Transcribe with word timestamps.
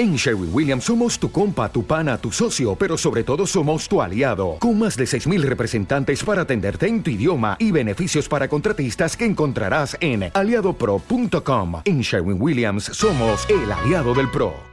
En 0.00 0.16
Sherwin 0.16 0.48
Williams 0.50 0.84
somos 0.84 1.18
tu 1.18 1.30
compa, 1.30 1.70
tu 1.70 1.84
pana, 1.84 2.16
tu 2.16 2.32
socio, 2.32 2.74
pero 2.74 2.96
sobre 2.96 3.22
todo 3.22 3.46
somos 3.46 3.86
tu 3.86 4.00
aliado, 4.00 4.56
con 4.58 4.78
más 4.78 4.96
de 4.96 5.04
6.000 5.04 5.42
representantes 5.42 6.24
para 6.24 6.40
atenderte 6.40 6.86
en 6.86 7.02
tu 7.02 7.10
idioma 7.10 7.58
y 7.58 7.70
beneficios 7.70 8.26
para 8.26 8.48
contratistas 8.48 9.14
que 9.14 9.26
encontrarás 9.26 9.98
en 10.00 10.30
aliadopro.com. 10.32 11.82
En 11.84 12.00
Sherwin 12.00 12.40
Williams 12.40 12.84
somos 12.84 13.46
el 13.50 13.70
aliado 13.70 14.14
del 14.14 14.30
PRO. 14.30 14.70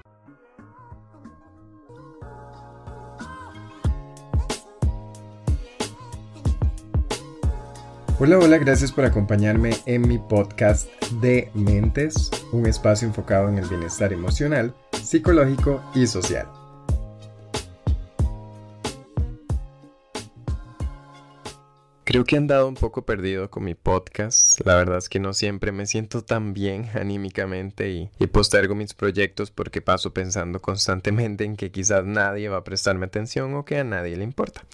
Hola, 8.20 8.40
hola, 8.40 8.58
gracias 8.58 8.92
por 8.92 9.06
acompañarme 9.06 9.72
en 9.86 10.08
mi 10.08 10.18
podcast 10.18 10.90
de 11.22 11.52
Mentes, 11.54 12.32
un 12.52 12.66
espacio 12.66 13.08
enfocado 13.08 13.48
en 13.48 13.60
el 13.60 13.68
bienestar 13.68 14.12
emocional, 14.12 14.74
psicológico 15.08 15.82
y 15.96 16.06
social. 16.06 16.48
Creo 22.04 22.26
que 22.26 22.36
he 22.36 22.38
andado 22.38 22.68
un 22.68 22.76
poco 22.76 23.06
perdido 23.06 23.50
con 23.50 23.64
mi 23.64 23.74
podcast. 23.74 24.60
La 24.66 24.76
verdad 24.76 24.98
es 24.98 25.08
que 25.08 25.20
no 25.20 25.34
siempre 25.34 25.72
me 25.72 25.86
siento 25.86 26.24
tan 26.24 26.54
bien 26.54 26.90
anímicamente 26.94 27.90
y, 27.90 28.10
y, 28.20 28.28
postergo 28.28 28.76
mis 28.76 28.94
proyectos 28.94 29.50
porque 29.50 29.82
paso 29.82 30.14
pensando 30.14 30.62
constantemente 30.62 31.46
en 31.46 31.56
que 31.56 31.72
quizás 31.72 32.06
nadie 32.06 32.50
va 32.50 32.58
a 32.58 32.64
prestarme 32.66 33.06
atención 33.06 33.54
o 33.56 33.64
que 33.64 33.78
a 33.78 33.86
nadie 33.86 34.18
le 34.18 34.26
importa. 34.26 34.66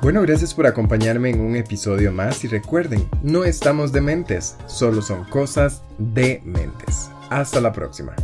Bueno, 0.00 0.22
gracias 0.22 0.54
por 0.54 0.68
acompañarme 0.68 1.30
en 1.30 1.40
un 1.40 1.56
episodio 1.56 2.12
más 2.12 2.44
y 2.44 2.46
recuerden, 2.46 3.04
no 3.24 3.42
estamos 3.42 3.90
dementes, 3.90 4.56
solo 4.66 5.02
son 5.02 5.24
cosas 5.24 5.82
de 5.98 6.40
mentes. 6.44 7.10
Hasta 7.30 7.60
la 7.60 7.72
próxima. 7.72 8.14